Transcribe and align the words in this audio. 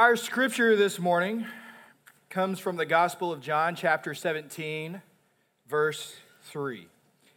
Our 0.00 0.16
scripture 0.16 0.76
this 0.76 0.98
morning 0.98 1.44
comes 2.30 2.58
from 2.58 2.76
the 2.76 2.86
Gospel 2.86 3.30
of 3.32 3.42
John, 3.42 3.74
chapter 3.74 4.14
17, 4.14 5.02
verse 5.68 6.16
3. 6.44 6.88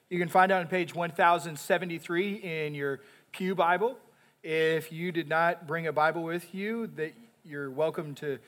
You 0.09 0.17
can 0.17 0.29
find 0.29 0.49
it 0.49 0.55
on 0.55 0.67
page 0.67 0.95
1073 0.95 2.35
in 2.35 2.73
your 2.73 3.01
Pew 3.33 3.53
Bible. 3.53 3.97
If 4.43 4.93
you 4.93 5.11
did 5.11 5.27
not 5.27 5.67
bring 5.67 5.87
a 5.87 5.91
Bible 5.91 6.23
with 6.23 6.55
you, 6.55 6.87
that 6.95 7.11
you're 7.43 7.69
welcome 7.69 8.15
to 8.15 8.39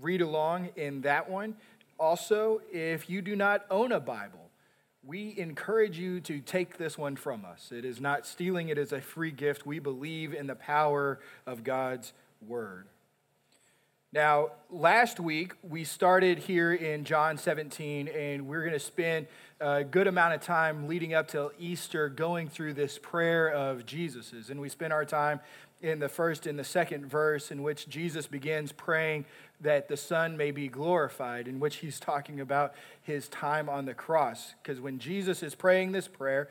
read 0.00 0.20
along 0.20 0.68
in 0.76 1.00
that 1.00 1.28
one. 1.28 1.56
Also, 1.98 2.60
if 2.72 3.10
you 3.10 3.20
do 3.20 3.34
not 3.34 3.66
own 3.72 3.90
a 3.90 3.98
Bible, 3.98 4.50
we 5.04 5.36
encourage 5.36 5.98
you 5.98 6.20
to 6.20 6.38
take 6.38 6.78
this 6.78 6.96
one 6.96 7.16
from 7.16 7.44
us. 7.44 7.72
It 7.72 7.84
is 7.84 8.00
not 8.00 8.24
stealing, 8.24 8.68
it 8.68 8.78
is 8.78 8.92
a 8.92 9.00
free 9.00 9.32
gift. 9.32 9.66
We 9.66 9.80
believe 9.80 10.32
in 10.32 10.46
the 10.46 10.54
power 10.54 11.18
of 11.44 11.64
God's 11.64 12.12
word. 12.46 12.86
Now, 14.10 14.52
last 14.70 15.20
week 15.20 15.52
we 15.62 15.84
started 15.84 16.38
here 16.38 16.72
in 16.72 17.04
John 17.04 17.36
17, 17.36 18.08
and 18.08 18.46
we're 18.46 18.62
going 18.62 18.72
to 18.72 18.80
spend 18.80 19.26
a 19.60 19.84
good 19.84 20.06
amount 20.06 20.32
of 20.32 20.40
time 20.40 20.88
leading 20.88 21.12
up 21.12 21.28
till 21.28 21.52
Easter 21.58 22.08
going 22.08 22.48
through 22.48 22.72
this 22.72 22.96
prayer 22.96 23.50
of 23.50 23.84
Jesus's. 23.84 24.48
And 24.48 24.62
we 24.62 24.70
spent 24.70 24.94
our 24.94 25.04
time 25.04 25.40
in 25.82 25.98
the 25.98 26.08
first 26.08 26.46
and 26.46 26.58
the 26.58 26.64
second 26.64 27.04
verse, 27.04 27.50
in 27.50 27.62
which 27.62 27.86
Jesus 27.86 28.26
begins 28.26 28.72
praying 28.72 29.26
that 29.60 29.88
the 29.88 29.96
Son 29.98 30.38
may 30.38 30.52
be 30.52 30.68
glorified, 30.68 31.46
in 31.46 31.60
which 31.60 31.76
he's 31.76 32.00
talking 32.00 32.40
about 32.40 32.72
his 33.02 33.28
time 33.28 33.68
on 33.68 33.84
the 33.84 33.92
cross. 33.92 34.54
Because 34.62 34.80
when 34.80 34.98
Jesus 34.98 35.42
is 35.42 35.54
praying 35.54 35.92
this 35.92 36.08
prayer, 36.08 36.48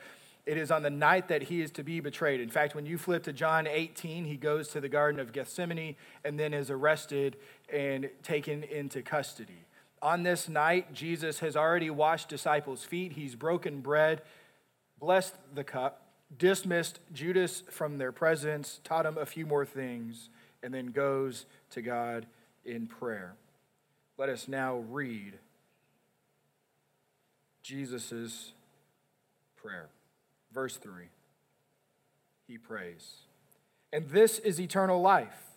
it 0.48 0.56
is 0.56 0.70
on 0.70 0.82
the 0.82 0.88
night 0.88 1.28
that 1.28 1.42
he 1.42 1.60
is 1.60 1.70
to 1.72 1.82
be 1.82 2.00
betrayed. 2.00 2.40
In 2.40 2.48
fact, 2.48 2.74
when 2.74 2.86
you 2.86 2.96
flip 2.96 3.24
to 3.24 3.34
John 3.34 3.66
18, 3.66 4.24
he 4.24 4.36
goes 4.36 4.68
to 4.68 4.80
the 4.80 4.88
Garden 4.88 5.20
of 5.20 5.30
Gethsemane 5.30 5.94
and 6.24 6.40
then 6.40 6.54
is 6.54 6.70
arrested 6.70 7.36
and 7.72 8.10
taken 8.22 8.62
into 8.64 9.02
custody. 9.02 9.64
On 10.00 10.22
this 10.22 10.48
night, 10.48 10.92
Jesus 10.92 11.40
has 11.40 11.56
already 11.56 11.90
washed 11.90 12.28
disciples' 12.28 12.84
feet. 12.84 13.12
He's 13.12 13.34
broken 13.34 13.80
bread, 13.80 14.22
blessed 15.00 15.34
the 15.54 15.64
cup, 15.64 16.02
dismissed 16.36 17.00
Judas 17.12 17.62
from 17.70 17.98
their 17.98 18.12
presence, 18.12 18.80
taught 18.84 19.06
him 19.06 19.18
a 19.18 19.26
few 19.26 19.46
more 19.46 19.66
things, 19.66 20.30
and 20.62 20.72
then 20.72 20.86
goes 20.86 21.46
to 21.70 21.82
God 21.82 22.26
in 22.64 22.86
prayer. 22.86 23.34
Let 24.16 24.28
us 24.28 24.48
now 24.48 24.78
read 24.88 25.38
Jesus' 27.62 28.52
prayer. 29.56 29.88
Verse 30.52 30.76
3. 30.76 31.04
He 32.46 32.56
prays. 32.58 33.18
And 33.92 34.08
this 34.08 34.38
is 34.38 34.60
eternal 34.60 35.00
life, 35.00 35.47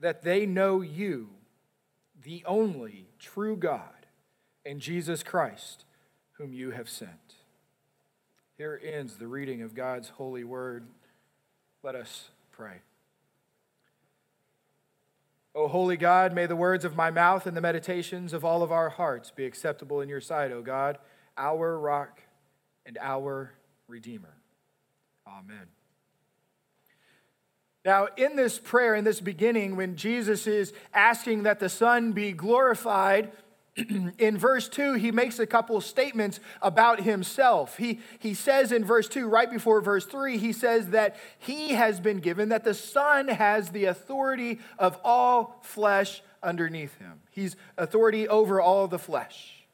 that 0.00 0.22
they 0.22 0.46
know 0.46 0.80
you, 0.80 1.28
the 2.22 2.42
only 2.46 3.08
true 3.18 3.56
God, 3.56 4.06
and 4.64 4.80
Jesus 4.80 5.22
Christ, 5.22 5.84
whom 6.32 6.52
you 6.52 6.70
have 6.70 6.88
sent. 6.88 7.34
Here 8.56 8.80
ends 8.84 9.16
the 9.16 9.26
reading 9.26 9.62
of 9.62 9.74
God's 9.74 10.10
holy 10.10 10.44
word. 10.44 10.86
Let 11.82 11.94
us 11.94 12.30
pray. 12.50 12.82
O 15.54 15.66
holy 15.66 15.96
God, 15.96 16.34
may 16.34 16.46
the 16.46 16.56
words 16.56 16.84
of 16.84 16.94
my 16.94 17.10
mouth 17.10 17.46
and 17.46 17.56
the 17.56 17.60
meditations 17.60 18.32
of 18.32 18.44
all 18.44 18.62
of 18.62 18.70
our 18.70 18.90
hearts 18.90 19.30
be 19.30 19.44
acceptable 19.44 20.00
in 20.00 20.08
your 20.08 20.20
sight, 20.20 20.52
O 20.52 20.62
God, 20.62 20.98
our 21.36 21.78
rock 21.78 22.22
and 22.86 22.98
our 23.00 23.52
Redeemer. 23.88 24.36
Amen. 25.26 25.79
Now, 27.84 28.08
in 28.16 28.36
this 28.36 28.58
prayer, 28.58 28.94
in 28.94 29.04
this 29.04 29.20
beginning, 29.20 29.76
when 29.76 29.96
Jesus 29.96 30.46
is 30.46 30.72
asking 30.92 31.44
that 31.44 31.60
the 31.60 31.68
Son 31.68 32.12
be 32.12 32.32
glorified, 32.32 33.32
in 34.18 34.36
verse 34.36 34.68
2, 34.68 34.94
he 34.94 35.10
makes 35.10 35.38
a 35.38 35.46
couple 35.46 35.80
statements 35.80 36.40
about 36.60 37.00
himself. 37.00 37.76
He, 37.76 38.00
he 38.18 38.34
says 38.34 38.72
in 38.72 38.84
verse 38.84 39.08
2, 39.08 39.26
right 39.28 39.50
before 39.50 39.80
verse 39.80 40.04
3, 40.04 40.36
he 40.36 40.52
says 40.52 40.88
that 40.88 41.16
he 41.38 41.70
has 41.70 42.00
been 42.00 42.18
given, 42.18 42.50
that 42.50 42.64
the 42.64 42.74
Son 42.74 43.28
has 43.28 43.70
the 43.70 43.86
authority 43.86 44.60
of 44.78 44.98
all 45.04 45.58
flesh 45.62 46.22
underneath 46.42 46.96
him. 46.98 47.20
He's 47.30 47.56
authority 47.78 48.28
over 48.28 48.60
all 48.60 48.88
the 48.88 48.98
flesh. 48.98 49.66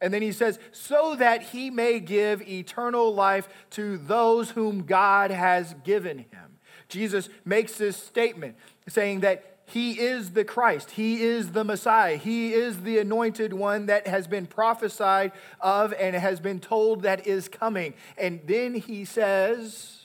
And 0.00 0.12
then 0.12 0.22
he 0.22 0.32
says, 0.32 0.58
so 0.72 1.14
that 1.16 1.42
he 1.42 1.70
may 1.70 2.00
give 2.00 2.42
eternal 2.42 3.14
life 3.14 3.48
to 3.70 3.98
those 3.98 4.50
whom 4.50 4.82
God 4.82 5.30
has 5.30 5.74
given 5.84 6.18
him. 6.18 6.51
Jesus 6.92 7.28
makes 7.44 7.76
this 7.76 7.96
statement 7.96 8.56
saying 8.88 9.20
that 9.20 9.52
he 9.64 9.98
is 9.98 10.32
the 10.32 10.44
Christ, 10.44 10.92
he 10.92 11.22
is 11.22 11.52
the 11.52 11.64
Messiah, 11.64 12.16
he 12.16 12.52
is 12.52 12.82
the 12.82 12.98
anointed 12.98 13.54
one 13.54 13.86
that 13.86 14.06
has 14.06 14.26
been 14.26 14.46
prophesied 14.46 15.32
of 15.60 15.94
and 15.94 16.14
has 16.14 16.40
been 16.40 16.60
told 16.60 17.02
that 17.02 17.26
is 17.26 17.48
coming. 17.48 17.94
And 18.18 18.40
then 18.46 18.74
he 18.74 19.04
says, 19.04 20.04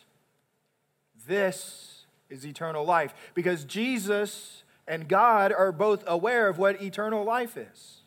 This 1.28 2.06
is 2.30 2.46
eternal 2.46 2.86
life. 2.86 3.14
Because 3.34 3.66
Jesus 3.66 4.64
and 4.88 5.10
God 5.10 5.52
are 5.52 5.72
both 5.74 6.04
aware 6.08 6.48
of 6.48 6.58
what 6.58 6.82
eternal 6.82 7.26
life 7.26 7.58
is. 7.58 8.02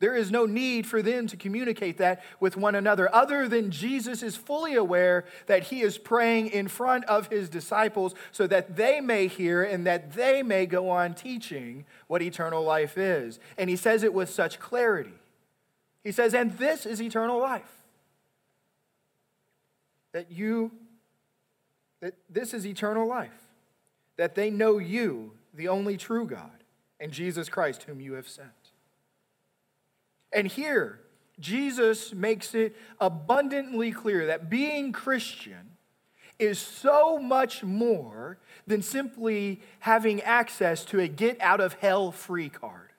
There 0.00 0.16
is 0.16 0.30
no 0.30 0.44
need 0.44 0.86
for 0.86 1.02
them 1.02 1.26
to 1.28 1.36
communicate 1.36 1.98
that 1.98 2.22
with 2.40 2.56
one 2.56 2.74
another, 2.74 3.12
other 3.14 3.48
than 3.48 3.70
Jesus 3.70 4.22
is 4.22 4.36
fully 4.36 4.74
aware 4.74 5.24
that 5.46 5.64
he 5.64 5.82
is 5.82 5.98
praying 5.98 6.48
in 6.48 6.66
front 6.68 7.04
of 7.04 7.28
his 7.28 7.48
disciples 7.48 8.14
so 8.32 8.46
that 8.48 8.76
they 8.76 9.00
may 9.00 9.28
hear 9.28 9.62
and 9.62 9.86
that 9.86 10.12
they 10.12 10.42
may 10.42 10.66
go 10.66 10.90
on 10.90 11.14
teaching 11.14 11.86
what 12.08 12.22
eternal 12.22 12.64
life 12.64 12.98
is. 12.98 13.38
And 13.56 13.70
he 13.70 13.76
says 13.76 14.02
it 14.02 14.12
with 14.12 14.28
such 14.28 14.58
clarity. 14.58 15.14
He 16.02 16.12
says, 16.12 16.34
And 16.34 16.58
this 16.58 16.86
is 16.86 17.00
eternal 17.00 17.38
life. 17.38 17.62
That 20.12 20.30
you, 20.30 20.72
that 22.00 22.14
this 22.28 22.52
is 22.52 22.66
eternal 22.66 23.06
life. 23.06 23.30
That 24.16 24.34
they 24.34 24.50
know 24.50 24.78
you, 24.78 25.32
the 25.54 25.68
only 25.68 25.96
true 25.96 26.26
God, 26.26 26.62
and 27.00 27.12
Jesus 27.12 27.48
Christ, 27.48 27.84
whom 27.84 28.00
you 28.00 28.12
have 28.12 28.28
sent. 28.28 28.63
And 30.34 30.48
here, 30.48 31.00
Jesus 31.38 32.12
makes 32.12 32.54
it 32.54 32.76
abundantly 33.00 33.92
clear 33.92 34.26
that 34.26 34.50
being 34.50 34.92
Christian 34.92 35.70
is 36.38 36.58
so 36.58 37.18
much 37.18 37.62
more 37.62 38.38
than 38.66 38.82
simply 38.82 39.60
having 39.78 40.20
access 40.22 40.84
to 40.86 41.00
a 41.00 41.08
get 41.08 41.40
out 41.40 41.60
of 41.60 41.74
hell 41.74 42.10
free 42.10 42.48
card. 42.48 42.90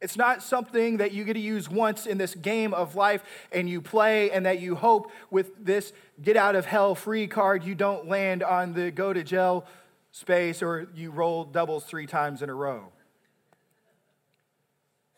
It's 0.00 0.16
not 0.16 0.42
something 0.42 0.98
that 0.98 1.12
you 1.12 1.24
get 1.24 1.34
to 1.34 1.40
use 1.40 1.68
once 1.68 2.06
in 2.06 2.16
this 2.16 2.34
game 2.34 2.72
of 2.72 2.94
life 2.94 3.22
and 3.52 3.68
you 3.68 3.82
play, 3.82 4.30
and 4.30 4.46
that 4.46 4.60
you 4.60 4.74
hope 4.74 5.10
with 5.30 5.64
this 5.64 5.92
get 6.22 6.36
out 6.36 6.56
of 6.56 6.64
hell 6.64 6.94
free 6.94 7.26
card 7.26 7.64
you 7.64 7.74
don't 7.74 8.08
land 8.08 8.42
on 8.42 8.72
the 8.72 8.90
go 8.90 9.12
to 9.12 9.22
jail 9.22 9.66
space 10.10 10.62
or 10.62 10.88
you 10.94 11.10
roll 11.10 11.44
doubles 11.44 11.84
three 11.84 12.06
times 12.06 12.42
in 12.42 12.48
a 12.48 12.54
row. 12.54 12.92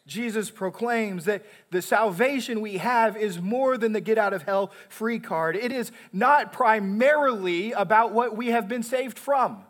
Jesus 0.06 0.50
proclaims 0.50 1.26
that 1.26 1.44
the 1.70 1.80
salvation 1.80 2.60
we 2.60 2.78
have 2.78 3.16
is 3.16 3.40
more 3.40 3.78
than 3.78 3.92
the 3.92 4.00
get 4.00 4.18
out 4.18 4.32
of 4.32 4.42
hell 4.42 4.72
free 4.88 5.20
card. 5.20 5.54
It 5.56 5.70
is 5.70 5.92
not 6.12 6.52
primarily 6.52 7.72
about 7.72 8.12
what 8.12 8.36
we 8.36 8.48
have 8.48 8.68
been 8.68 8.82
saved 8.82 9.18
from. 9.18 9.64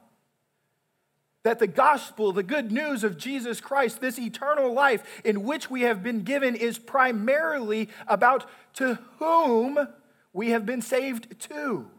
That 1.43 1.59
the 1.59 1.67
gospel, 1.67 2.33
the 2.33 2.43
good 2.43 2.73
news 2.73 3.05
of 3.05 3.19
Jesus 3.19 3.61
Christ, 3.61 4.01
this 4.01 4.19
eternal 4.19 4.73
life 4.73 5.03
in 5.25 5.43
which 5.43 5.69
we 5.69 5.83
have 5.83 6.03
been 6.03 6.23
given, 6.23 6.55
is 6.55 6.79
primarily 6.79 7.91
about 8.07 8.49
to 8.75 8.99
whom 9.19 9.87
we 10.33 10.51
have 10.51 10.65
been 10.65 10.83
saved 10.83 11.39
to. 11.41 11.91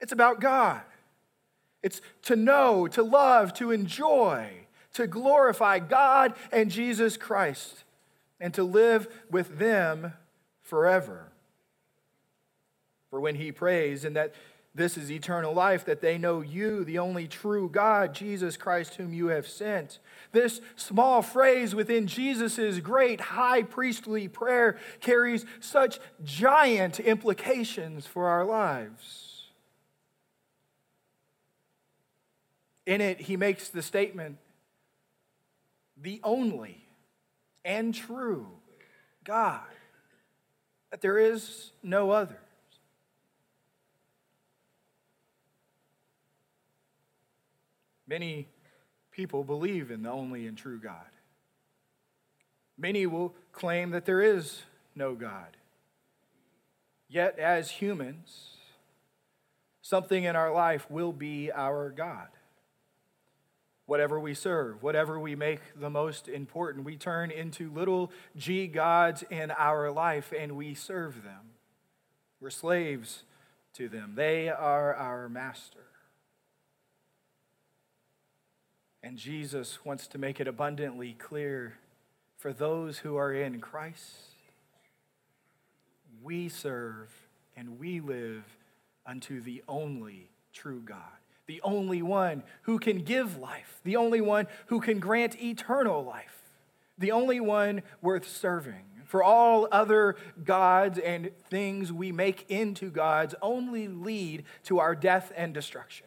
It's 0.00 0.12
about 0.12 0.40
God. 0.40 0.80
It's 1.82 2.00
to 2.22 2.34
know, 2.34 2.88
to 2.88 3.02
love, 3.04 3.54
to 3.54 3.70
enjoy 3.70 4.67
to 4.98 5.06
glorify 5.06 5.78
God 5.78 6.34
and 6.50 6.72
Jesus 6.72 7.16
Christ 7.16 7.84
and 8.40 8.52
to 8.54 8.64
live 8.64 9.06
with 9.30 9.58
them 9.58 10.12
forever. 10.60 11.30
For 13.08 13.20
when 13.20 13.36
he 13.36 13.52
prays, 13.52 14.04
and 14.04 14.16
that 14.16 14.34
this 14.74 14.96
is 14.96 15.10
eternal 15.10 15.54
life, 15.54 15.84
that 15.84 16.00
they 16.00 16.18
know 16.18 16.40
you, 16.40 16.82
the 16.82 16.98
only 16.98 17.28
true 17.28 17.68
God, 17.68 18.12
Jesus 18.12 18.56
Christ, 18.56 18.96
whom 18.96 19.14
you 19.14 19.28
have 19.28 19.46
sent. 19.46 20.00
This 20.32 20.60
small 20.74 21.22
phrase 21.22 21.76
within 21.76 22.08
Jesus' 22.08 22.80
great 22.80 23.20
high 23.20 23.62
priestly 23.62 24.26
prayer 24.26 24.78
carries 25.00 25.46
such 25.60 26.00
giant 26.24 26.98
implications 26.98 28.04
for 28.04 28.26
our 28.26 28.44
lives. 28.44 29.46
In 32.84 33.00
it, 33.00 33.20
he 33.20 33.36
makes 33.36 33.68
the 33.68 33.82
statement 33.82 34.38
the 36.00 36.20
only 36.22 36.84
and 37.64 37.94
true 37.94 38.46
God, 39.24 39.60
that 40.90 41.00
there 41.00 41.18
is 41.18 41.72
no 41.82 42.10
other. 42.10 42.38
Many 48.06 48.48
people 49.10 49.44
believe 49.44 49.90
in 49.90 50.02
the 50.02 50.10
only 50.10 50.46
and 50.46 50.56
true 50.56 50.78
God. 50.78 51.06
Many 52.78 53.06
will 53.06 53.34
claim 53.52 53.90
that 53.90 54.06
there 54.06 54.22
is 54.22 54.62
no 54.94 55.14
God. 55.14 55.56
Yet, 57.08 57.38
as 57.38 57.70
humans, 57.70 58.56
something 59.82 60.24
in 60.24 60.36
our 60.36 60.52
life 60.52 60.90
will 60.90 61.12
be 61.12 61.50
our 61.52 61.90
God. 61.90 62.28
Whatever 63.88 64.20
we 64.20 64.34
serve, 64.34 64.82
whatever 64.82 65.18
we 65.18 65.34
make 65.34 65.60
the 65.74 65.88
most 65.88 66.28
important, 66.28 66.84
we 66.84 66.98
turn 66.98 67.30
into 67.30 67.72
little 67.72 68.12
g 68.36 68.66
gods 68.66 69.24
in 69.30 69.50
our 69.52 69.90
life 69.90 70.30
and 70.38 70.52
we 70.58 70.74
serve 70.74 71.24
them. 71.24 71.52
We're 72.38 72.50
slaves 72.50 73.22
to 73.72 73.88
them, 73.88 74.12
they 74.14 74.50
are 74.50 74.94
our 74.94 75.30
master. 75.30 75.86
And 79.02 79.16
Jesus 79.16 79.82
wants 79.86 80.06
to 80.08 80.18
make 80.18 80.38
it 80.38 80.46
abundantly 80.46 81.14
clear 81.14 81.78
for 82.36 82.52
those 82.52 82.98
who 82.98 83.16
are 83.16 83.32
in 83.32 83.58
Christ, 83.58 84.16
we 86.22 86.50
serve 86.50 87.08
and 87.56 87.78
we 87.78 88.00
live 88.00 88.44
unto 89.06 89.40
the 89.40 89.62
only 89.66 90.28
true 90.52 90.82
God, 90.84 90.98
the 91.48 91.60
only 91.62 92.02
one 92.02 92.44
who 92.62 92.78
can 92.78 92.98
give 92.98 93.38
life, 93.38 93.80
the 93.82 93.96
only 93.96 94.20
one 94.20 94.46
who 94.66 94.80
can 94.80 95.00
grant 95.00 95.42
eternal 95.42 96.04
life, 96.04 96.44
the 96.96 97.10
only 97.10 97.40
one 97.40 97.82
worth 98.00 98.28
serving. 98.28 98.84
For 99.06 99.22
all 99.22 99.66
other 99.72 100.16
gods 100.44 100.98
and 100.98 101.30
things 101.48 101.90
we 101.90 102.12
make 102.12 102.44
into 102.50 102.90
gods 102.90 103.34
only 103.40 103.88
lead 103.88 104.44
to 104.64 104.78
our 104.78 104.94
death 104.94 105.32
and 105.34 105.54
destruction. 105.54 106.06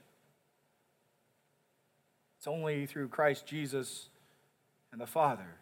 It's 2.38 2.48
only 2.48 2.86
through 2.86 3.08
Christ 3.08 3.48
Jesus 3.48 4.10
and 4.92 5.02
the 5.02 5.08
Father 5.08 5.58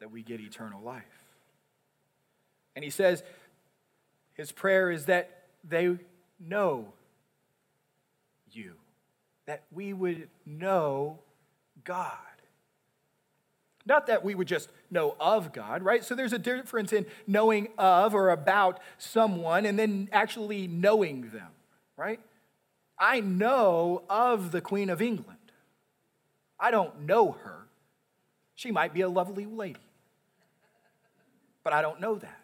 that 0.00 0.10
we 0.10 0.22
get 0.22 0.40
eternal 0.40 0.82
life. 0.82 1.04
And 2.74 2.84
he 2.84 2.90
says, 2.90 3.22
his 4.34 4.50
prayer 4.50 4.90
is 4.90 5.06
that 5.06 5.44
they 5.62 5.96
know 6.40 6.92
you, 8.50 8.74
that 9.46 9.64
we 9.72 9.92
would 9.92 10.28
know 10.46 11.18
God. 11.84 12.10
Not 13.86 14.06
that 14.06 14.24
we 14.24 14.34
would 14.34 14.48
just 14.48 14.70
know 14.90 15.14
of 15.20 15.52
God, 15.52 15.82
right? 15.82 16.02
So 16.02 16.14
there's 16.14 16.32
a 16.32 16.38
difference 16.38 16.92
in 16.92 17.04
knowing 17.26 17.68
of 17.76 18.14
or 18.14 18.30
about 18.30 18.80
someone 18.96 19.66
and 19.66 19.78
then 19.78 20.08
actually 20.10 20.66
knowing 20.66 21.30
them, 21.30 21.50
right? 21.96 22.20
I 22.98 23.20
know 23.20 24.04
of 24.08 24.52
the 24.52 24.62
Queen 24.62 24.88
of 24.88 25.02
England. 25.02 25.38
I 26.58 26.70
don't 26.70 27.02
know 27.02 27.32
her. 27.32 27.66
She 28.54 28.70
might 28.70 28.94
be 28.94 29.02
a 29.02 29.08
lovely 29.08 29.44
lady, 29.44 29.80
but 31.62 31.72
I 31.72 31.82
don't 31.82 32.00
know 32.00 32.14
that 32.14 32.43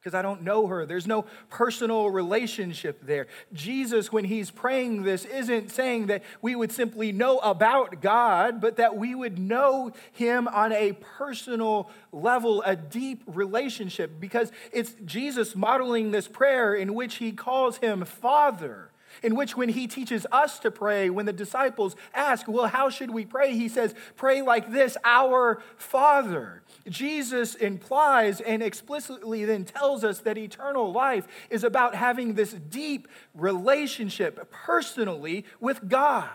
because 0.00 0.14
I 0.14 0.22
don't 0.22 0.42
know 0.42 0.66
her. 0.66 0.86
There's 0.86 1.06
no 1.06 1.26
personal 1.50 2.08
relationship 2.08 3.04
there. 3.04 3.26
Jesus, 3.52 4.10
when 4.10 4.24
he's 4.24 4.50
praying 4.50 5.02
this, 5.02 5.26
isn't 5.26 5.70
saying 5.70 6.06
that 6.06 6.22
we 6.40 6.56
would 6.56 6.72
simply 6.72 7.12
know 7.12 7.38
about 7.38 8.00
God, 8.00 8.62
but 8.62 8.76
that 8.76 8.96
we 8.96 9.14
would 9.14 9.38
know 9.38 9.92
him 10.12 10.48
on 10.48 10.72
a 10.72 10.92
personal 10.92 11.90
level, 12.12 12.62
a 12.64 12.76
deep 12.76 13.22
relationship, 13.26 14.18
because 14.18 14.50
it's 14.72 14.94
Jesus 15.04 15.54
modeling 15.54 16.12
this 16.12 16.26
prayer 16.26 16.74
in 16.74 16.94
which 16.94 17.16
he 17.16 17.32
calls 17.32 17.76
him 17.78 18.04
Father 18.04 18.89
in 19.22 19.34
which, 19.34 19.56
when 19.56 19.68
he 19.70 19.86
teaches 19.86 20.26
us 20.32 20.58
to 20.60 20.70
pray, 20.70 21.10
when 21.10 21.26
the 21.26 21.32
disciples 21.32 21.96
ask, 22.14 22.46
Well, 22.48 22.66
how 22.66 22.90
should 22.90 23.10
we 23.10 23.24
pray? 23.24 23.54
He 23.54 23.68
says, 23.68 23.94
Pray 24.16 24.42
like 24.42 24.72
this 24.72 24.96
Our 25.04 25.62
Father. 25.76 26.62
Jesus 26.88 27.54
implies 27.54 28.40
and 28.40 28.62
explicitly 28.62 29.44
then 29.44 29.64
tells 29.64 30.04
us 30.04 30.20
that 30.20 30.38
eternal 30.38 30.92
life 30.92 31.26
is 31.50 31.64
about 31.64 31.94
having 31.94 32.34
this 32.34 32.52
deep 32.52 33.08
relationship 33.34 34.50
personally 34.50 35.44
with 35.60 35.88
God. 35.88 36.28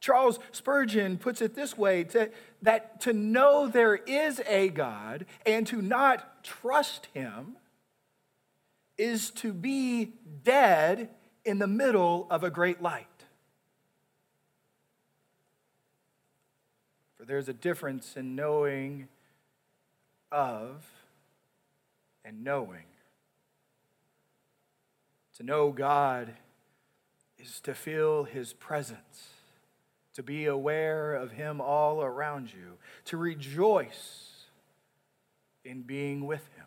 Charles 0.00 0.38
Spurgeon 0.52 1.18
puts 1.18 1.40
it 1.40 1.54
this 1.54 1.76
way 1.76 2.04
to, 2.04 2.30
that 2.62 3.00
to 3.00 3.12
know 3.12 3.66
there 3.66 3.96
is 3.96 4.40
a 4.46 4.68
God 4.68 5.26
and 5.44 5.66
to 5.66 5.82
not 5.82 6.44
trust 6.44 7.08
him 7.14 7.56
is 8.98 9.30
to 9.30 9.52
be 9.52 10.12
dead 10.44 11.10
in 11.46 11.60
the 11.60 11.66
middle 11.68 12.26
of 12.28 12.42
a 12.42 12.50
great 12.50 12.82
light. 12.82 13.06
For 17.16 17.24
there's 17.24 17.48
a 17.48 17.54
difference 17.54 18.16
in 18.16 18.34
knowing 18.34 19.06
of 20.32 20.84
and 22.24 22.42
knowing. 22.42 22.86
To 25.36 25.44
know 25.44 25.70
God 25.70 26.34
is 27.38 27.60
to 27.60 27.74
feel 27.74 28.24
his 28.24 28.52
presence, 28.52 29.30
to 30.14 30.22
be 30.24 30.46
aware 30.46 31.14
of 31.14 31.30
him 31.32 31.60
all 31.60 32.02
around 32.02 32.52
you, 32.52 32.78
to 33.04 33.16
rejoice 33.16 34.46
in 35.64 35.82
being 35.82 36.26
with 36.26 36.48
him. 36.56 36.66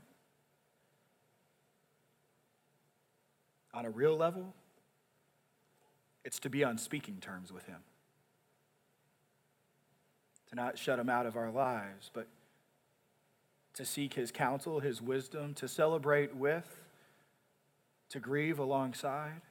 On 3.74 3.86
a 3.86 3.90
real 3.90 4.16
level, 4.16 4.54
it's 6.30 6.38
to 6.38 6.48
be 6.48 6.64
on 6.64 6.78
speaking 6.78 7.18
terms 7.20 7.52
with 7.52 7.66
Him. 7.66 7.80
To 10.52 10.56
not 10.56 10.78
shut 10.78 11.00
Him 11.00 11.10
out 11.10 11.26
of 11.26 11.36
our 11.36 11.50
lives, 11.50 12.12
but 12.14 12.28
to 13.74 13.84
seek 13.84 14.14
His 14.14 14.32
counsel, 14.32 14.80
His 14.80 15.02
wisdom, 15.02 15.56
to 15.56 15.68
celebrate 15.68 16.36
with, 16.36 16.84
to 18.10 18.20
grieve 18.20 18.60
alongside, 18.60 19.42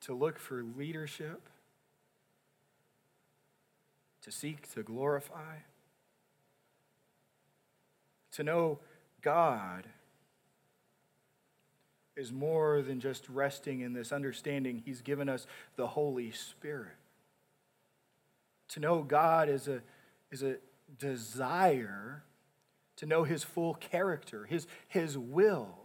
to 0.00 0.14
look 0.14 0.36
for 0.36 0.64
leadership, 0.64 1.48
to 4.22 4.32
seek 4.32 4.68
to 4.74 4.82
glorify, 4.82 5.58
to 8.32 8.42
know 8.42 8.80
God 9.22 9.84
is 12.18 12.32
more 12.32 12.82
than 12.82 12.98
just 12.98 13.28
resting 13.28 13.80
in 13.80 13.92
this 13.92 14.12
understanding. 14.12 14.82
He's 14.84 15.00
given 15.00 15.28
us 15.28 15.46
the 15.76 15.86
Holy 15.86 16.32
Spirit. 16.32 16.96
To 18.70 18.80
know 18.80 19.02
God 19.02 19.48
is 19.48 19.68
a, 19.68 19.80
is 20.30 20.42
a 20.42 20.56
desire 20.98 22.24
to 22.96 23.06
know 23.06 23.22
his 23.22 23.44
full 23.44 23.74
character, 23.74 24.44
his, 24.44 24.66
his 24.88 25.16
will. 25.16 25.76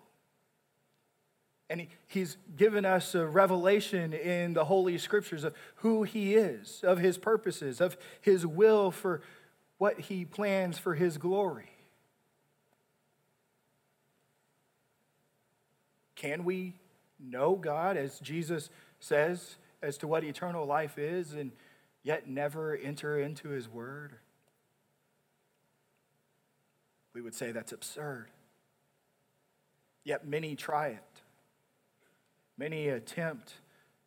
And 1.69 1.81
he, 1.81 1.89
he's 2.07 2.37
given 2.57 2.83
us 2.83 3.13
a 3.13 3.25
revelation 3.25 4.11
in 4.13 4.53
the 4.53 4.65
Holy 4.65 4.97
Scriptures 4.97 5.43
of 5.43 5.53
who 5.77 6.01
he 6.01 6.33
is, 6.33 6.81
of 6.83 6.97
his 6.97 7.19
purposes, 7.19 7.79
of 7.79 7.95
his 8.21 8.45
will 8.45 8.89
for 8.89 9.21
what 9.77 9.99
he 9.99 10.25
plans 10.25 10.79
for 10.79 10.95
his 10.95 11.19
glory. 11.19 11.72
Can 16.23 16.45
we 16.45 16.73
know 17.19 17.57
God, 17.57 17.97
as 17.97 18.17
Jesus 18.21 18.69
says, 19.01 19.57
as 19.81 19.97
to 19.97 20.07
what 20.07 20.23
eternal 20.23 20.65
life 20.65 20.97
is, 20.97 21.33
and 21.33 21.51
yet 22.01 22.29
never 22.29 22.77
enter 22.77 23.19
into 23.19 23.49
his 23.49 23.67
word? 23.67 24.13
We 27.13 27.19
would 27.19 27.35
say 27.35 27.51
that's 27.51 27.73
absurd. 27.73 28.27
Yet 30.05 30.25
many 30.25 30.55
try 30.55 30.87
it. 30.87 31.21
Many 32.57 32.87
attempt 32.87 33.55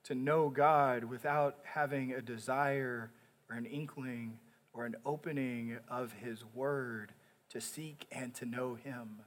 to 0.05 0.15
know 0.15 0.49
God 0.49 1.05
without 1.05 1.59
having 1.65 2.15
a 2.15 2.23
desire 2.23 3.11
or 3.51 3.57
an 3.57 3.67
inkling 3.67 4.39
or 4.73 4.87
an 4.87 4.97
opening 5.05 5.77
of 5.87 6.15
his 6.15 6.47
word 6.55 7.13
to 7.51 7.61
seek 7.61 8.07
and 8.11 8.35
to 8.37 8.47
know 8.47 8.75
him 8.75 9.21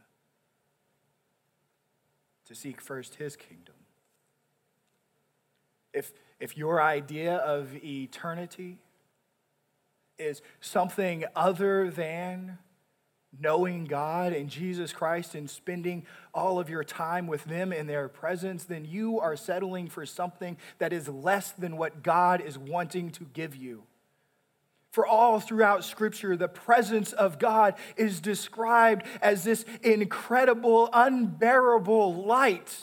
to 2.49 2.55
seek 2.55 2.81
first 2.81 3.15
his 3.15 3.35
kingdom. 3.35 3.75
If, 5.93 6.11
if 6.39 6.57
your 6.57 6.81
idea 6.81 7.35
of 7.35 7.75
eternity 7.83 8.79
is 10.17 10.41
something 10.59 11.25
other 11.35 11.91
than 11.91 12.57
knowing 13.39 13.85
God 13.85 14.33
and 14.33 14.49
Jesus 14.49 14.91
Christ 14.91 15.35
and 15.35 15.47
spending 15.47 16.07
all 16.33 16.59
of 16.59 16.69
your 16.71 16.83
time 16.83 17.27
with 17.27 17.43
them 17.45 17.71
in 17.71 17.85
their 17.85 18.09
presence, 18.09 18.63
then 18.63 18.83
you 18.83 19.19
are 19.19 19.35
settling 19.35 19.87
for 19.87 20.05
something 20.05 20.57
that 20.79 20.91
is 20.91 21.07
less 21.07 21.51
than 21.51 21.77
what 21.77 22.01
God 22.01 22.41
is 22.41 22.57
wanting 22.57 23.11
to 23.11 23.25
give 23.25 23.55
you. 23.55 23.83
For 24.91 25.05
all 25.05 25.39
throughout 25.39 25.83
Scripture, 25.83 26.35
the 26.35 26.47
presence 26.47 27.13
of 27.13 27.37
God 27.37 27.75
is 27.95 28.19
described 28.19 29.05
as 29.21 29.43
this 29.43 29.63
incredible, 29.83 30.89
unbearable 30.91 32.25
light 32.25 32.75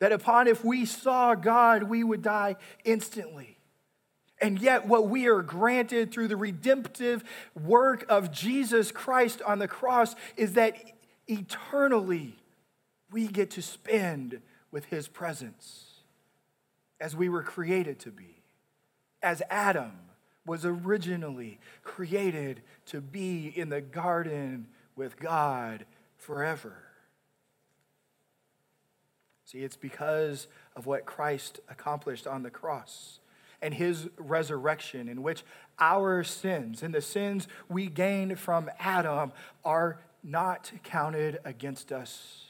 That 0.00 0.10
upon 0.10 0.48
if 0.48 0.64
we 0.64 0.84
saw 0.84 1.36
God, 1.36 1.84
we 1.84 2.02
would 2.02 2.22
die 2.22 2.56
instantly. 2.84 3.58
And 4.40 4.58
yet, 4.60 4.88
what 4.88 5.08
we 5.08 5.28
are 5.28 5.42
granted 5.42 6.10
through 6.10 6.26
the 6.26 6.36
redemptive 6.36 7.22
work 7.54 8.04
of 8.08 8.32
Jesus 8.32 8.90
Christ 8.90 9.40
on 9.42 9.60
the 9.60 9.68
cross 9.68 10.16
is 10.36 10.54
that 10.54 10.76
eternally 11.28 12.34
we 13.12 13.28
get 13.28 13.52
to 13.52 13.62
spend 13.62 14.40
with 14.72 14.86
his 14.86 15.06
presence 15.06 16.00
as 17.00 17.14
we 17.14 17.28
were 17.28 17.44
created 17.44 18.00
to 18.00 18.10
be, 18.10 18.42
as 19.22 19.40
Adam 19.48 19.92
was 20.44 20.64
originally 20.64 21.58
created 21.84 22.62
to 22.86 23.00
be 23.00 23.52
in 23.54 23.68
the 23.68 23.80
garden 23.80 24.66
with 24.96 25.18
God 25.18 25.86
forever. 26.16 26.76
See, 29.44 29.58
it's 29.58 29.76
because 29.76 30.48
of 30.74 30.86
what 30.86 31.04
Christ 31.04 31.60
accomplished 31.68 32.26
on 32.26 32.42
the 32.42 32.50
cross 32.50 33.20
and 33.60 33.74
his 33.74 34.08
resurrection, 34.16 35.08
in 35.08 35.22
which 35.22 35.44
our 35.78 36.24
sins 36.24 36.82
and 36.82 36.92
the 36.92 37.00
sins 37.00 37.46
we 37.68 37.86
gained 37.86 38.38
from 38.38 38.70
Adam 38.78 39.32
are 39.64 40.00
not 40.24 40.72
counted 40.82 41.38
against 41.44 41.92
us. 41.92 42.44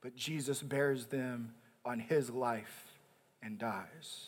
But 0.00 0.14
Jesus 0.14 0.62
bears 0.62 1.06
them 1.06 1.54
on 1.84 1.98
his 1.98 2.30
life 2.30 2.88
and 3.42 3.58
dies. 3.58 4.26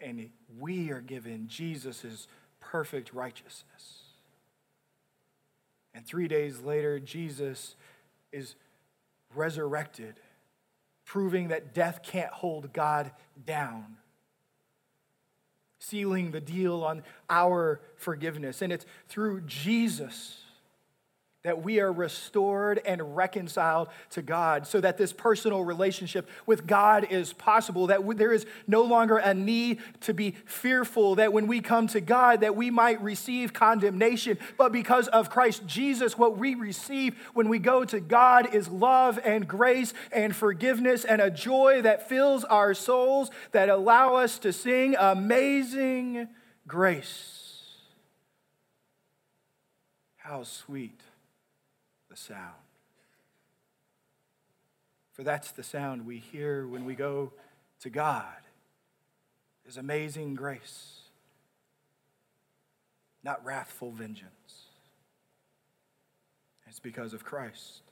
And 0.00 0.30
we 0.58 0.90
are 0.90 1.00
given 1.00 1.48
Jesus' 1.48 2.26
perfect 2.60 3.12
righteousness. 3.12 4.02
And 5.94 6.06
three 6.06 6.28
days 6.28 6.60
later, 6.60 7.00
Jesus 7.00 7.74
is 8.32 8.54
resurrected 9.34 10.20
proving 11.10 11.48
that 11.48 11.74
death 11.74 12.04
can't 12.04 12.30
hold 12.30 12.72
God 12.72 13.10
down, 13.44 13.96
sealing 15.80 16.30
the 16.30 16.40
deal 16.40 16.84
on 16.84 17.02
our 17.28 17.80
forgiveness. 17.96 18.62
And 18.62 18.72
it's 18.72 18.86
through 19.08 19.40
Jesus 19.40 20.38
that 21.42 21.62
we 21.62 21.80
are 21.80 21.90
restored 21.90 22.82
and 22.84 23.16
reconciled 23.16 23.88
to 24.10 24.20
God 24.20 24.66
so 24.66 24.78
that 24.78 24.98
this 24.98 25.10
personal 25.10 25.64
relationship 25.64 26.28
with 26.44 26.66
God 26.66 27.06
is 27.10 27.32
possible 27.32 27.86
that 27.86 28.06
there 28.18 28.32
is 28.32 28.44
no 28.66 28.82
longer 28.82 29.16
a 29.16 29.32
need 29.32 29.78
to 30.02 30.12
be 30.12 30.32
fearful 30.44 31.14
that 31.14 31.32
when 31.32 31.46
we 31.46 31.60
come 31.60 31.86
to 31.88 32.00
God 32.00 32.42
that 32.42 32.56
we 32.56 32.70
might 32.70 33.00
receive 33.00 33.54
condemnation. 33.54 34.36
But 34.58 34.70
because 34.70 35.08
of 35.08 35.30
Christ 35.30 35.66
Jesus 35.66 36.18
what 36.18 36.36
we 36.36 36.54
receive 36.54 37.16
when 37.32 37.48
we 37.48 37.58
go 37.58 37.86
to 37.86 38.00
God 38.00 38.54
is 38.54 38.68
love 38.68 39.18
and 39.24 39.48
grace 39.48 39.94
and 40.12 40.36
forgiveness 40.36 41.06
and 41.06 41.22
a 41.22 41.30
joy 41.30 41.80
that 41.82 42.06
fills 42.06 42.44
our 42.44 42.74
souls 42.74 43.30
that 43.52 43.70
allow 43.70 44.16
us 44.16 44.38
to 44.40 44.52
sing 44.52 44.94
amazing 44.98 46.28
grace. 46.66 47.38
How 50.18 50.42
sweet 50.42 51.00
sound. 52.20 52.54
For 55.12 55.22
that's 55.22 55.50
the 55.50 55.62
sound 55.62 56.06
we 56.06 56.18
hear 56.18 56.66
when 56.66 56.84
we 56.84 56.94
go 56.94 57.32
to 57.80 57.90
God 57.90 58.24
His 59.64 59.76
amazing 59.76 60.34
grace, 60.34 61.00
not 63.22 63.44
wrathful 63.44 63.90
vengeance. 63.90 64.30
It's 66.66 66.78
because 66.78 67.12
of 67.12 67.24
Christ. 67.24 67.82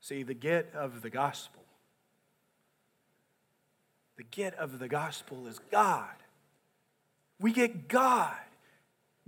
See, 0.00 0.22
the 0.22 0.34
get 0.34 0.72
of 0.74 1.02
the 1.02 1.10
gospel, 1.10 1.62
the 4.16 4.24
get 4.24 4.54
of 4.54 4.78
the 4.78 4.88
gospel 4.88 5.46
is 5.46 5.60
God. 5.70 6.08
We 7.38 7.52
get 7.52 7.86
God. 7.86 8.34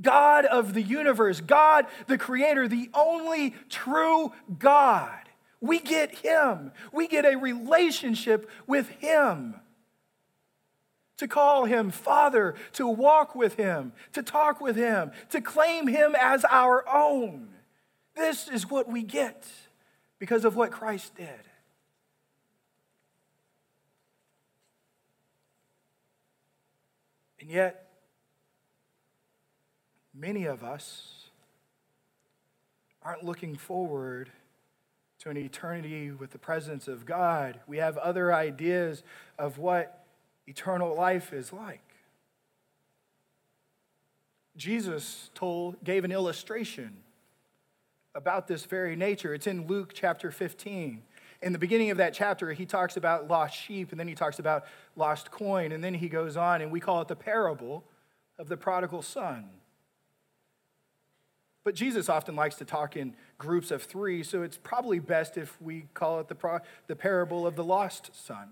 God 0.01 0.45
of 0.45 0.75
the 0.75 0.83
universe, 0.83 1.41
God 1.41 1.87
the 2.07 2.19
creator, 2.19 2.67
the 2.67 2.91
only 2.95 3.55
true 3.69 4.33
God. 4.59 5.21
We 5.61 5.79
get 5.79 6.17
Him. 6.17 6.73
We 6.93 7.09
get 7.09 7.25
a 7.25 7.37
relationship 7.37 8.51
with 8.67 8.89
Him. 8.89 9.55
To 11.19 11.29
call 11.29 11.65
Him 11.65 11.91
Father, 11.91 12.55
to 12.73 12.89
walk 12.89 13.35
with 13.35 13.55
Him, 13.55 13.93
to 14.13 14.23
talk 14.23 14.61
with 14.61 14.77
Him, 14.77 15.13
to 15.31 15.41
claim 15.41 15.87
Him 15.87 16.17
as 16.21 16.45
our 16.45 16.85
own. 16.93 17.49
This 18.17 18.49
is 18.49 18.69
what 18.69 18.89
we 18.89 19.03
get 19.03 19.47
because 20.19 20.45
of 20.45 20.57
what 20.57 20.71
Christ 20.71 21.15
did. 21.17 21.29
And 27.41 27.51
yet, 27.51 27.84
many 30.15 30.45
of 30.45 30.63
us 30.63 31.27
aren't 33.03 33.25
looking 33.25 33.57
forward 33.57 34.31
to 35.19 35.31
an 35.31 35.37
eternity 35.37 36.11
with 36.11 36.31
the 36.31 36.39
presence 36.39 36.89
of 36.89 37.05
God. 37.05 37.61
We 37.67 37.79
have 37.79 37.97
other 37.99 38.33
ideas 38.33 39.03
of 39.39 39.59
what 39.59 40.05
eternal 40.47 40.95
life 40.95 41.33
is 41.33 41.53
like. 41.53 41.81
Jesus 44.57 45.31
told, 45.35 45.83
gave 45.83 46.05
an 46.05 46.13
illustration 46.13 46.99
about 48.15 48.47
this 48.47 48.65
very 48.65 48.95
nature. 48.95 49.35
It's 49.35 49.47
in 49.47 49.67
Luke 49.67 49.93
chapter 49.93 50.31
15. 50.31 51.03
In 51.43 51.53
the 51.53 51.59
beginning 51.59 51.91
of 51.91 51.97
that 51.99 52.15
chapter, 52.15 52.53
he 52.53 52.65
talks 52.65 52.97
about 52.97 53.29
lost 53.29 53.57
sheep, 53.57 53.91
and 53.91 53.99
then 53.99 54.07
he 54.07 54.15
talks 54.15 54.39
about 54.39 54.65
lost 54.97 55.31
coin, 55.31 55.73
and 55.73 55.83
then 55.83 55.95
he 55.95 56.09
goes 56.09 56.37
on, 56.37 56.63
and 56.63 56.71
we 56.71 56.81
call 56.81 57.03
it 57.03 57.09
the 57.09 57.17
parable 57.17 57.85
of 58.39 58.49
the 58.49 58.57
prodigal 58.57 59.03
son. 59.03 59.49
But 61.65 61.75
Jesus 61.75 62.11
often 62.11 62.37
likes 62.37 62.57
to 62.57 62.65
talk 62.67 62.95
in 62.97 63.15
groups 63.39 63.71
of 63.71 63.83
three, 63.83 64.23
so 64.23 64.43
it's 64.43 64.59
probably 64.59 64.99
best 64.99 65.39
if 65.39 65.61
we 65.61 65.87
call 65.95 66.21
it 66.21 66.29
the, 66.29 66.35
pro- 66.35 66.61
the 66.87 66.95
parable 66.95 67.47
of 67.47 67.57
the 67.57 67.65
lost 67.65 68.11
son 68.15 68.51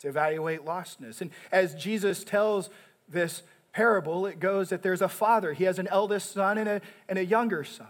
to 0.00 0.08
evaluate 0.08 0.64
lostness. 0.64 1.20
And 1.20 1.30
as 1.52 1.74
Jesus 1.74 2.24
tells 2.24 2.68
this 3.08 3.44
parable, 3.72 4.26
it 4.26 4.40
goes 4.40 4.70
that 4.70 4.82
there's 4.82 5.02
a 5.02 5.08
father, 5.08 5.52
he 5.52 5.64
has 5.64 5.78
an 5.78 5.88
eldest 5.88 6.32
son 6.32 6.58
and 6.58 6.68
a, 6.68 6.80
and 7.08 7.18
a 7.18 7.24
younger 7.24 7.62
son. 7.62 7.86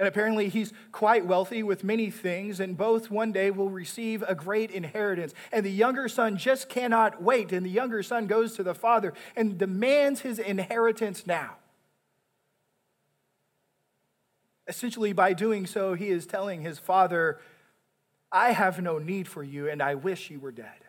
And 0.00 0.08
apparently, 0.08 0.48
he's 0.48 0.72
quite 0.92 1.26
wealthy 1.26 1.62
with 1.62 1.84
many 1.84 2.10
things, 2.10 2.58
and 2.58 2.74
both 2.74 3.10
one 3.10 3.32
day 3.32 3.50
will 3.50 3.68
receive 3.68 4.24
a 4.26 4.34
great 4.34 4.70
inheritance. 4.70 5.34
And 5.52 5.64
the 5.64 5.70
younger 5.70 6.08
son 6.08 6.38
just 6.38 6.70
cannot 6.70 7.22
wait. 7.22 7.52
And 7.52 7.66
the 7.66 7.70
younger 7.70 8.02
son 8.02 8.26
goes 8.26 8.54
to 8.56 8.62
the 8.62 8.74
father 8.74 9.12
and 9.36 9.58
demands 9.58 10.22
his 10.22 10.38
inheritance 10.38 11.26
now. 11.26 11.56
Essentially, 14.66 15.12
by 15.12 15.34
doing 15.34 15.66
so, 15.66 15.92
he 15.92 16.08
is 16.08 16.26
telling 16.26 16.62
his 16.62 16.78
father, 16.78 17.38
I 18.32 18.52
have 18.52 18.80
no 18.80 18.96
need 18.96 19.28
for 19.28 19.44
you, 19.44 19.68
and 19.68 19.82
I 19.82 19.96
wish 19.96 20.30
you 20.30 20.40
were 20.40 20.50
dead. 20.50 20.80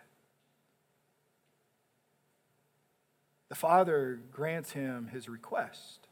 The 3.49 3.55
father 3.55 4.21
grants 4.31 4.71
him 4.71 5.09
his 5.11 5.27
request. 5.27 6.07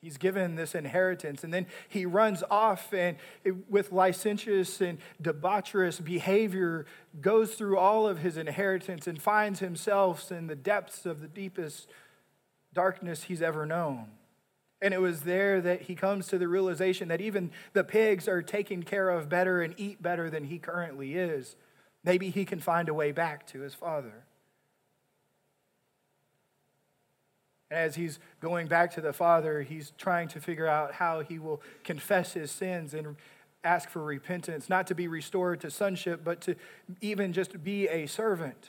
He's 0.00 0.16
given 0.16 0.54
this 0.54 0.74
inheritance, 0.74 1.44
and 1.44 1.52
then 1.52 1.66
he 1.88 2.06
runs 2.06 2.42
off 2.50 2.92
and, 2.94 3.18
with 3.68 3.92
licentious 3.92 4.80
and 4.80 4.98
debaucherous 5.22 6.02
behavior, 6.02 6.86
goes 7.20 7.54
through 7.54 7.76
all 7.76 8.08
of 8.08 8.18
his 8.18 8.38
inheritance 8.38 9.06
and 9.06 9.20
finds 9.20 9.60
himself 9.60 10.32
in 10.32 10.46
the 10.46 10.56
depths 10.56 11.04
of 11.04 11.20
the 11.20 11.28
deepest 11.28 11.88
darkness 12.72 13.24
he's 13.24 13.42
ever 13.42 13.66
known. 13.66 14.06
And 14.80 14.94
it 14.94 15.00
was 15.02 15.22
there 15.22 15.60
that 15.60 15.82
he 15.82 15.94
comes 15.94 16.28
to 16.28 16.38
the 16.38 16.48
realization 16.48 17.08
that 17.08 17.20
even 17.20 17.50
the 17.74 17.84
pigs 17.84 18.26
are 18.26 18.40
taken 18.40 18.82
care 18.82 19.10
of 19.10 19.28
better 19.28 19.60
and 19.60 19.74
eat 19.76 20.00
better 20.00 20.30
than 20.30 20.44
he 20.44 20.58
currently 20.58 21.14
is. 21.16 21.56
Maybe 22.02 22.30
he 22.30 22.46
can 22.46 22.60
find 22.60 22.88
a 22.88 22.94
way 22.94 23.12
back 23.12 23.46
to 23.48 23.60
his 23.60 23.74
father. 23.74 24.24
As 27.70 27.94
he's 27.94 28.18
going 28.40 28.66
back 28.66 28.92
to 28.94 29.00
the 29.00 29.12
Father, 29.12 29.62
he's 29.62 29.92
trying 29.96 30.28
to 30.28 30.40
figure 30.40 30.66
out 30.66 30.92
how 30.92 31.20
he 31.20 31.38
will 31.38 31.62
confess 31.84 32.32
his 32.32 32.50
sins 32.50 32.94
and 32.94 33.16
ask 33.62 33.88
for 33.88 34.02
repentance, 34.02 34.68
not 34.68 34.86
to 34.86 34.94
be 34.94 35.06
restored 35.06 35.60
to 35.60 35.70
sonship, 35.70 36.22
but 36.24 36.40
to 36.40 36.54
even 37.00 37.32
just 37.32 37.62
be 37.62 37.88
a 37.88 38.06
servant. 38.06 38.68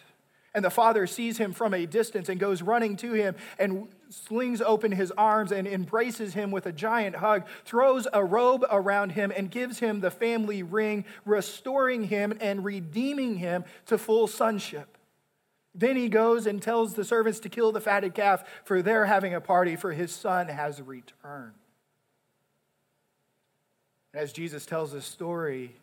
And 0.53 0.65
the 0.65 0.70
Father 0.70 1.08
sees 1.08 1.38
him 1.38 1.53
from 1.53 1.74
a 1.74 1.86
distance 1.86 2.27
and 2.27 2.38
goes 2.38 2.62
running 2.62 2.98
to 2.98 3.13
him 3.13 3.36
and 3.58 3.88
slings 4.10 4.62
open 4.62 4.91
his 4.91 5.10
arms 5.12 5.53
and 5.53 5.65
embraces 5.65 6.34
him 6.34 6.51
with 6.51 6.65
a 6.65 6.74
giant 6.74 7.15
hug, 7.15 7.48
throws 7.63 8.05
a 8.12 8.24
robe 8.24 8.65
around 8.70 9.13
him, 9.13 9.31
and 9.34 9.50
gives 9.50 9.79
him 9.79 10.01
the 10.01 10.12
family 10.12 10.62
ring, 10.62 11.05
restoring 11.24 12.03
him 12.03 12.34
and 12.41 12.65
redeeming 12.65 13.38
him 13.38 13.63
to 13.86 13.98
full 13.98 14.27
sonship. 14.27 14.98
Then 15.74 15.96
he 15.96 16.10
goes 16.10 16.46
and 16.46 16.62
tells 16.62 16.94
the 16.94 17.06
servants 17.06 17.40
to 17.42 17.50
kill 17.50 17.72
the 17.72 17.80
fatted 17.80 18.13
calf, 18.13 18.44
for 18.66 18.82
they're 18.82 19.06
having 19.06 19.34
a 19.34 19.42
party, 19.42 19.75
for 19.75 19.94
his 19.94 20.12
son 20.12 20.48
has 20.48 20.82
returned. 20.82 21.54
As 24.13 24.34
Jesus 24.34 24.66
tells 24.66 24.92
this 24.92 25.06
story, 25.06 25.75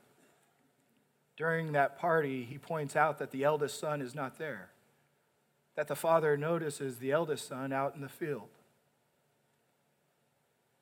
during 1.36 1.72
that 1.72 1.98
party, 1.98 2.44
he 2.44 2.58
points 2.58 2.96
out 2.96 3.18
that 3.18 3.30
the 3.30 3.44
eldest 3.44 3.78
son 3.80 4.02
is 4.02 4.14
not 4.14 4.38
there, 4.38 4.70
that 5.76 5.88
the 5.88 5.96
father 5.96 6.36
notices 6.36 6.98
the 6.98 7.12
eldest 7.12 7.48
son 7.48 7.72
out 7.72 7.94
in 7.94 8.02
the 8.02 8.08
field. 8.08 8.48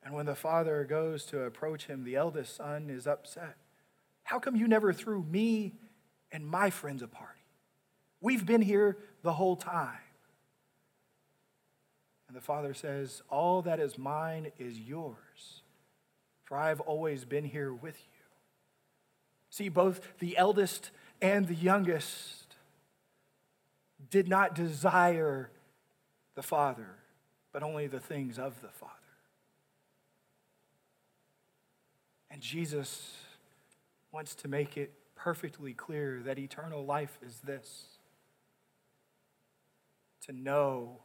And 0.03 0.15
when 0.15 0.27
the 0.27 0.35
father 0.35 0.85
goes 0.85 1.25
to 1.27 1.43
approach 1.43 1.87
him, 1.87 2.05
the 2.05 2.17
eldest 2.17 2.57
son 2.57 2.91
is 2.91 3.07
upset. 3.07 3.57
How 4.25 4.39
come 4.39 4.57
you 4.57 4.67
never 4.67 4.93
threw 4.93 5.23
me 5.23 5.75
and 6.33 6.47
my 6.47 6.71
friends 6.71 7.03
a 7.03 7.09
party? 7.09 7.36
We've 8.21 8.45
been 8.45 8.63
here 8.63 8.97
the 9.23 9.33
whole 9.33 9.57
time. 9.57 9.99
And 12.29 12.37
the 12.37 12.41
father 12.41 12.75
says, 12.75 13.23
All 13.29 13.63
that 13.63 13.81
is 13.81 13.99
mine 13.99 14.53
is 14.59 14.79
yours, 14.79 15.63
for 16.45 16.57
I 16.57 16.69
have 16.69 16.81
always 16.81 17.25
been 17.25 17.45
here 17.45 17.73
with 17.73 17.97
you. 17.97 18.25
See, 19.51 19.69
both 19.69 20.01
the 20.19 20.37
eldest 20.37 20.91
and 21.23 21.47
the 21.47 21.55
youngest 21.55 22.57
did 24.11 24.29
not 24.29 24.55
desire 24.55 25.51
the 26.35 26.43
father, 26.43 26.97
but 27.53 27.63
only 27.63 27.87
the 27.87 28.01
things 28.01 28.39
of 28.39 28.61
the 28.61 28.69
father. 28.69 28.93
And 32.31 32.43
Jesus 32.43 33.15
wants 34.13 34.35
to 34.37 34.49
make 34.49 34.77
it 34.77 34.93
perfectly 35.15 35.73
clear 35.73 36.21
that 36.25 36.39
eternal 36.39 36.85
life 36.85 37.19
is 37.25 37.39
this 37.39 37.96
to 40.27 40.33
know, 40.33 41.01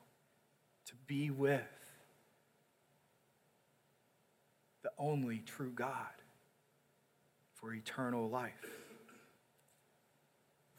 to 0.87 0.93
be 1.07 1.29
with 1.29 1.61
the 4.83 4.91
only 4.97 5.43
true 5.45 5.71
God 5.71 5.93
for 7.53 7.73
eternal 7.73 8.27
life. 8.29 8.51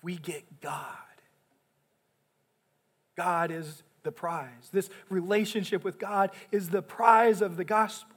We 0.02 0.16
get 0.16 0.60
God. 0.60 0.86
God 3.16 3.52
is 3.52 3.84
the 4.02 4.10
prize. 4.10 4.70
This 4.72 4.90
relationship 5.08 5.84
with 5.84 5.98
God 5.98 6.30
is 6.50 6.70
the 6.70 6.82
prize 6.82 7.40
of 7.40 7.56
the 7.56 7.64
gospel. 7.64 8.16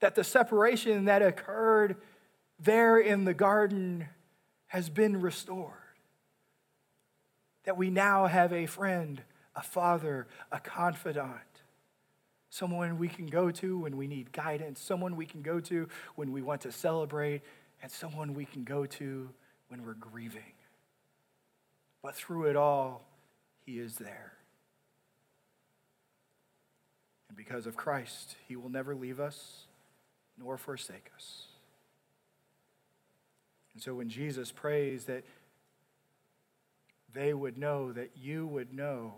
That 0.00 0.14
the 0.14 0.24
separation 0.24 1.04
that 1.04 1.20
occurred 1.20 1.96
there 2.58 2.96
in 2.98 3.24
the 3.24 3.34
garden 3.34 4.08
has 4.68 4.88
been 4.88 5.20
restored. 5.20 5.81
That 7.64 7.76
we 7.76 7.90
now 7.90 8.26
have 8.26 8.52
a 8.52 8.66
friend, 8.66 9.22
a 9.54 9.62
father, 9.62 10.26
a 10.50 10.58
confidant, 10.58 11.62
someone 12.50 12.98
we 12.98 13.08
can 13.08 13.26
go 13.26 13.50
to 13.50 13.78
when 13.78 13.96
we 13.96 14.06
need 14.06 14.32
guidance, 14.32 14.80
someone 14.80 15.16
we 15.16 15.26
can 15.26 15.42
go 15.42 15.60
to 15.60 15.88
when 16.16 16.32
we 16.32 16.42
want 16.42 16.60
to 16.62 16.72
celebrate, 16.72 17.42
and 17.82 17.90
someone 17.90 18.34
we 18.34 18.44
can 18.44 18.64
go 18.64 18.86
to 18.86 19.30
when 19.68 19.84
we're 19.84 19.94
grieving. 19.94 20.52
But 22.02 22.14
through 22.14 22.46
it 22.46 22.56
all, 22.56 23.06
He 23.64 23.78
is 23.78 23.96
there. 23.96 24.32
And 27.28 27.36
because 27.36 27.66
of 27.66 27.76
Christ, 27.76 28.36
He 28.46 28.56
will 28.56 28.68
never 28.68 28.94
leave 28.94 29.20
us 29.20 29.66
nor 30.38 30.58
forsake 30.58 31.10
us. 31.14 31.46
And 33.72 33.82
so 33.82 33.94
when 33.94 34.08
Jesus 34.08 34.52
prays 34.52 35.04
that 35.04 35.24
they 37.14 37.34
would 37.34 37.58
know, 37.58 37.92
that 37.92 38.10
you 38.16 38.46
would 38.46 38.72
know 38.72 39.14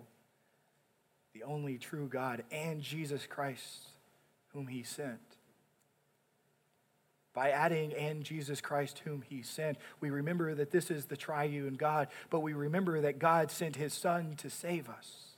the 1.32 1.42
only 1.42 1.78
true 1.78 2.08
God 2.08 2.44
and 2.50 2.80
Jesus 2.80 3.26
Christ, 3.26 3.88
whom 4.52 4.66
he 4.66 4.82
sent. 4.82 5.20
By 7.35 7.50
adding 7.50 7.92
and 7.92 8.22
Jesus 8.22 8.61
Christ, 8.61 9.00
whom 9.04 9.22
he 9.22 9.42
sent, 9.42 9.76
we 10.00 10.11
remember 10.11 10.54
that 10.54 10.70
this 10.70 10.90
is 10.90 11.07
the 11.07 11.16
triune 11.16 11.74
God, 11.74 12.09
but 12.30 12.40
we 12.40 12.52
remember 12.52 13.00
that 13.00 13.18
God 13.18 13.50
sent 13.50 13.74
his 13.74 13.92
Son 13.92 14.37
to 14.37 14.48
save 14.48 14.88
us. 14.88 15.35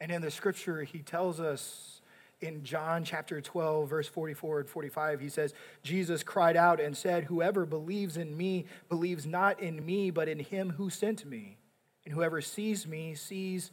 And 0.00 0.10
in 0.10 0.22
the 0.22 0.30
scripture, 0.30 0.82
he 0.84 1.00
tells 1.00 1.40
us 1.40 2.00
in 2.40 2.64
John 2.64 3.04
chapter 3.04 3.40
12, 3.40 3.88
verse 3.88 4.08
44 4.08 4.60
and 4.60 4.68
45, 4.68 5.20
he 5.20 5.28
says, 5.28 5.54
Jesus 5.82 6.22
cried 6.22 6.56
out 6.56 6.80
and 6.80 6.96
said, 6.96 7.24
Whoever 7.24 7.64
believes 7.64 8.16
in 8.16 8.36
me 8.36 8.66
believes 8.88 9.26
not 9.26 9.60
in 9.60 9.84
me, 9.84 10.10
but 10.10 10.28
in 10.28 10.40
him 10.40 10.70
who 10.70 10.90
sent 10.90 11.24
me. 11.24 11.56
And 12.04 12.14
whoever 12.14 12.40
sees 12.40 12.86
me 12.86 13.14
sees 13.14 13.70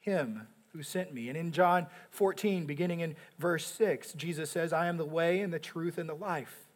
him 0.00 0.48
who 0.72 0.82
sent 0.82 1.14
me. 1.14 1.28
And 1.28 1.36
in 1.36 1.52
John 1.52 1.86
14, 2.10 2.66
beginning 2.66 3.00
in 3.00 3.14
verse 3.38 3.66
6, 3.66 4.14
Jesus 4.14 4.50
says, 4.50 4.72
I 4.72 4.86
am 4.86 4.96
the 4.96 5.04
way 5.04 5.40
and 5.40 5.52
the 5.52 5.58
truth 5.58 5.98
and 5.98 6.08
the 6.08 6.14
life. 6.14 6.66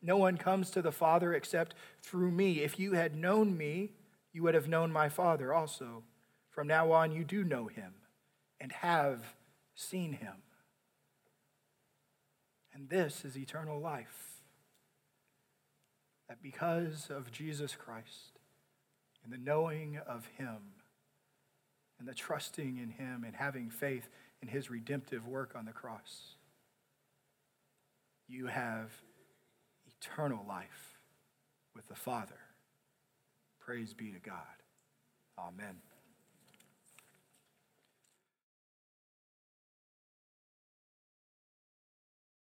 No 0.00 0.16
one 0.16 0.36
comes 0.36 0.70
to 0.70 0.82
the 0.82 0.92
Father 0.92 1.34
except 1.34 1.74
through 2.00 2.30
me. 2.30 2.60
If 2.60 2.78
you 2.78 2.92
had 2.92 3.16
known 3.16 3.56
me, 3.56 3.90
you 4.32 4.44
would 4.44 4.54
have 4.54 4.68
known 4.68 4.92
my 4.92 5.08
Father 5.08 5.52
also. 5.52 6.04
From 6.50 6.68
now 6.68 6.92
on, 6.92 7.10
you 7.10 7.24
do 7.24 7.42
know 7.42 7.66
him 7.66 7.94
and 8.60 8.70
have 8.72 9.22
seen 9.78 10.12
him. 10.12 10.34
And 12.74 12.88
this 12.88 13.24
is 13.24 13.36
eternal 13.36 13.80
life. 13.80 14.42
That 16.28 16.42
because 16.42 17.08
of 17.10 17.30
Jesus 17.30 17.74
Christ 17.74 18.38
and 19.24 19.32
the 19.32 19.38
knowing 19.38 19.98
of 20.06 20.28
him 20.36 20.58
and 21.98 22.06
the 22.06 22.14
trusting 22.14 22.76
in 22.76 22.90
him 22.90 23.24
and 23.24 23.34
having 23.34 23.70
faith 23.70 24.08
in 24.42 24.48
his 24.48 24.70
redemptive 24.70 25.26
work 25.26 25.54
on 25.56 25.64
the 25.64 25.72
cross, 25.72 26.34
you 28.28 28.46
have 28.46 28.90
eternal 30.00 30.44
life 30.46 30.98
with 31.74 31.88
the 31.88 31.94
Father. 31.94 32.38
Praise 33.58 33.94
be 33.94 34.12
to 34.12 34.18
God. 34.18 34.42
Amen. 35.38 35.87